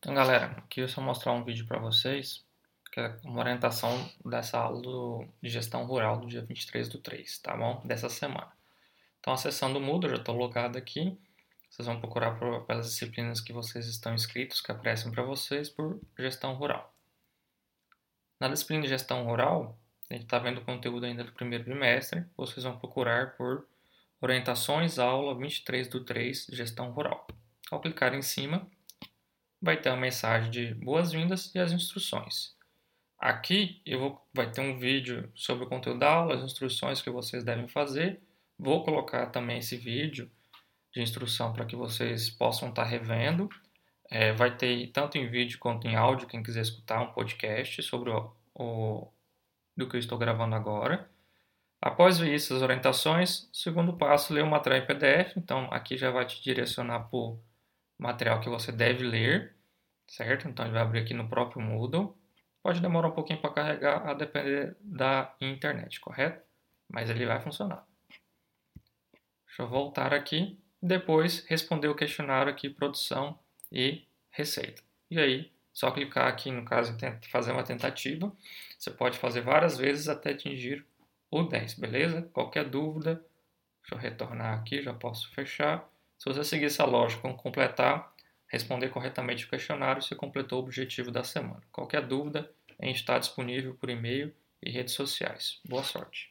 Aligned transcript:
Então, 0.00 0.14
galera, 0.14 0.46
aqui 0.56 0.80
eu 0.80 0.88
só 0.88 1.02
mostrar 1.02 1.32
um 1.32 1.44
vídeo 1.44 1.66
para 1.66 1.78
vocês, 1.78 2.42
que 2.90 2.98
é 2.98 3.18
uma 3.22 3.40
orientação 3.40 4.10
dessa 4.24 4.58
aula 4.58 4.80
do, 4.80 5.28
de 5.42 5.50
gestão 5.50 5.84
rural 5.84 6.18
do 6.18 6.26
dia 6.26 6.40
23 6.40 6.88
do 6.88 6.98
3, 6.98 7.38
tá 7.40 7.54
bom? 7.54 7.82
Dessa 7.84 8.08
semana. 8.08 8.50
Então, 9.20 9.34
acessando 9.34 9.78
o 9.78 9.82
Moodle, 9.82 10.08
já 10.08 10.16
estou 10.16 10.34
logado 10.34 10.78
aqui. 10.78 11.18
Vocês 11.68 11.84
vão 11.84 12.00
procurar 12.00 12.38
por, 12.38 12.64
pelas 12.64 12.86
disciplinas 12.88 13.42
que 13.42 13.52
vocês 13.52 13.86
estão 13.88 14.14
inscritos, 14.14 14.62
que 14.62 14.72
aparecem 14.72 15.12
para 15.12 15.22
vocês, 15.22 15.68
por 15.68 16.00
gestão 16.18 16.54
rural. 16.54 16.94
Na 18.40 18.48
disciplina 18.48 18.82
de 18.82 18.88
gestão 18.88 19.22
rural, 19.24 19.78
a 20.08 20.14
gente 20.14 20.24
está 20.24 20.38
vendo 20.38 20.62
o 20.62 20.64
conteúdo 20.64 21.04
ainda 21.04 21.24
do 21.24 21.32
primeiro 21.32 21.64
trimestre, 21.64 22.24
vocês 22.38 22.64
vão 22.64 22.78
procurar 22.78 23.36
por 23.36 23.66
orientações, 24.18 24.98
aula 24.98 25.36
23 25.36 25.88
do 25.88 26.02
3, 26.02 26.46
gestão 26.52 26.90
rural. 26.90 27.26
Ao 27.70 27.82
clicar 27.82 28.14
em 28.14 28.22
cima, 28.22 28.66
vai 29.60 29.76
ter 29.76 29.90
uma 29.90 29.98
mensagem 29.98 30.50
de 30.50 30.74
boas-vindas 30.74 31.54
e 31.54 31.58
as 31.58 31.72
instruções. 31.72 32.54
Aqui 33.18 33.82
eu 33.84 34.00
vou, 34.00 34.28
vai 34.32 34.50
ter 34.50 34.62
um 34.62 34.78
vídeo 34.78 35.30
sobre 35.34 35.64
o 35.64 35.68
conteúdo 35.68 36.00
da 36.00 36.10
aula, 36.10 36.36
as 36.36 36.42
instruções 36.42 37.02
que 37.02 37.10
vocês 37.10 37.44
devem 37.44 37.68
fazer. 37.68 38.20
Vou 38.58 38.82
colocar 38.82 39.26
também 39.26 39.58
esse 39.58 39.76
vídeo 39.76 40.30
de 40.92 41.02
instrução 41.02 41.52
para 41.52 41.66
que 41.66 41.76
vocês 41.76 42.30
possam 42.30 42.70
estar 42.70 42.84
tá 42.84 42.88
revendo. 42.88 43.48
É, 44.10 44.32
vai 44.32 44.56
ter 44.56 44.88
tanto 44.88 45.18
em 45.18 45.28
vídeo 45.28 45.58
quanto 45.58 45.86
em 45.86 45.94
áudio, 45.94 46.26
quem 46.26 46.42
quiser 46.42 46.62
escutar 46.62 47.00
um 47.02 47.12
podcast 47.12 47.82
sobre 47.82 48.10
o, 48.10 48.32
o 48.54 49.08
do 49.76 49.88
que 49.88 49.96
eu 49.96 50.00
estou 50.00 50.18
gravando 50.18 50.54
agora. 50.56 51.08
Após 51.80 52.18
ver 52.18 52.34
isso, 52.34 52.54
as 52.54 52.62
orientações, 52.62 53.48
segundo 53.52 53.94
passo, 53.96 54.34
ler 54.34 54.42
o 54.42 54.46
material 54.46 54.82
em 54.82 54.86
PDF. 54.86 55.36
Então, 55.36 55.68
aqui 55.72 55.96
já 55.96 56.10
vai 56.10 56.26
te 56.26 56.42
direcionar 56.42 57.08
o 57.12 57.38
material 58.00 58.40
que 58.40 58.48
você 58.48 58.72
deve 58.72 59.04
ler, 59.04 59.54
certo? 60.08 60.48
Então 60.48 60.64
ele 60.64 60.72
vai 60.72 60.82
abrir 60.82 61.00
aqui 61.00 61.14
no 61.14 61.28
próprio 61.28 61.62
Moodle. 61.62 62.16
Pode 62.62 62.80
demorar 62.80 63.08
um 63.08 63.12
pouquinho 63.12 63.40
para 63.40 63.52
carregar, 63.52 64.06
a 64.06 64.14
depender 64.14 64.76
da 64.80 65.34
internet, 65.40 66.00
correto? 66.00 66.42
Mas 66.88 67.08
ele 67.08 67.26
vai 67.26 67.40
funcionar. 67.40 67.86
Deixa 69.46 69.62
eu 69.62 69.68
voltar 69.68 70.12
aqui. 70.12 70.58
Depois 70.82 71.44
responder 71.46 71.88
o 71.88 71.94
questionário 71.94 72.50
aqui, 72.50 72.70
produção 72.70 73.38
e 73.70 74.06
receita. 74.30 74.82
E 75.10 75.18
aí, 75.18 75.52
só 75.72 75.90
clicar 75.90 76.26
aqui, 76.26 76.50
no 76.50 76.64
caso, 76.64 76.96
fazer 77.30 77.52
uma 77.52 77.62
tentativa. 77.62 78.32
Você 78.78 78.90
pode 78.90 79.18
fazer 79.18 79.42
várias 79.42 79.76
vezes 79.76 80.08
até 80.08 80.30
atingir 80.30 80.86
o 81.30 81.42
10, 81.42 81.74
beleza? 81.74 82.22
Qualquer 82.32 82.68
dúvida, 82.68 83.24
deixa 83.82 83.94
eu 83.94 83.98
retornar 83.98 84.58
aqui, 84.58 84.82
já 84.82 84.94
posso 84.94 85.30
fechar. 85.32 85.88
Se 86.20 86.28
você 86.28 86.44
seguir 86.44 86.66
essa 86.66 86.84
lógica, 86.84 87.32
completar, 87.32 88.14
responder 88.46 88.90
corretamente 88.90 89.46
o 89.46 89.48
questionário, 89.48 90.02
você 90.02 90.14
completou 90.14 90.60
o 90.60 90.62
objetivo 90.62 91.10
da 91.10 91.24
semana. 91.24 91.62
Qualquer 91.72 92.06
dúvida, 92.06 92.52
a 92.78 92.84
gente 92.84 92.96
está 92.96 93.18
disponível 93.18 93.74
por 93.74 93.88
e-mail 93.88 94.30
e 94.62 94.70
redes 94.70 94.92
sociais. 94.92 95.58
Boa 95.66 95.82
sorte! 95.82 96.30